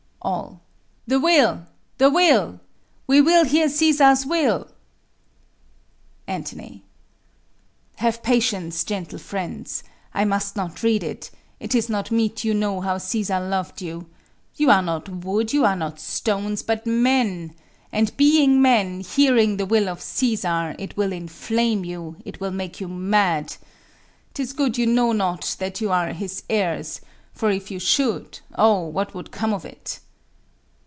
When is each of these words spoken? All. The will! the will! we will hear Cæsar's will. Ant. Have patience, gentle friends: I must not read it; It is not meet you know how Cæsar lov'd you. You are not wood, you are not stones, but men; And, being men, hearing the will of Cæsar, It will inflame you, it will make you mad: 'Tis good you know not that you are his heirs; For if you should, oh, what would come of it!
All. 0.23 0.61
The 1.07 1.19
will! 1.19 1.65
the 1.97 2.07
will! 2.11 2.59
we 3.07 3.21
will 3.21 3.43
hear 3.43 3.67
Cæsar's 3.67 4.23
will. 4.23 4.69
Ant. 6.27 6.53
Have 7.95 8.21
patience, 8.21 8.83
gentle 8.83 9.17
friends: 9.17 9.81
I 10.13 10.25
must 10.25 10.55
not 10.55 10.83
read 10.83 11.01
it; 11.03 11.31
It 11.59 11.73
is 11.73 11.89
not 11.89 12.11
meet 12.11 12.43
you 12.43 12.53
know 12.53 12.81
how 12.81 12.99
Cæsar 12.99 13.49
lov'd 13.49 13.81
you. 13.81 14.11
You 14.55 14.69
are 14.69 14.83
not 14.83 15.09
wood, 15.09 15.53
you 15.53 15.65
are 15.65 15.75
not 15.75 15.99
stones, 15.99 16.61
but 16.61 16.85
men; 16.85 17.55
And, 17.91 18.15
being 18.15 18.61
men, 18.61 18.99
hearing 18.99 19.57
the 19.57 19.65
will 19.65 19.89
of 19.89 20.01
Cæsar, 20.01 20.75
It 20.77 20.95
will 20.95 21.11
inflame 21.11 21.83
you, 21.83 22.17
it 22.25 22.39
will 22.39 22.51
make 22.51 22.79
you 22.79 22.87
mad: 22.87 23.55
'Tis 24.35 24.53
good 24.53 24.77
you 24.77 24.85
know 24.85 25.13
not 25.13 25.55
that 25.57 25.81
you 25.81 25.91
are 25.91 26.13
his 26.13 26.43
heirs; 26.47 27.01
For 27.33 27.49
if 27.49 27.71
you 27.71 27.79
should, 27.79 28.39
oh, 28.55 28.81
what 28.85 29.15
would 29.15 29.31
come 29.31 29.51
of 29.51 29.65
it! 29.65 29.99